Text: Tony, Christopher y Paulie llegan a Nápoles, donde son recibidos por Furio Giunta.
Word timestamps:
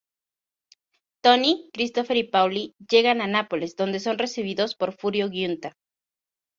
Tony, 1.23 1.69
Christopher 1.75 2.17
y 2.17 2.23
Paulie 2.23 2.73
llegan 2.89 3.21
a 3.21 3.27
Nápoles, 3.27 3.75
donde 3.75 3.99
son 3.99 4.17
recibidos 4.17 4.73
por 4.73 4.97
Furio 4.97 5.29
Giunta. 5.29 5.77